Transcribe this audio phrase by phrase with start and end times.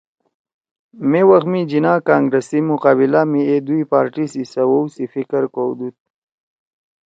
[1.09, 5.43] مے وخ می جناح کانگرس سی مقابلہ می اے دُوئی پارٹی سی سوَؤ سی فکر
[5.53, 5.95] کؤدُود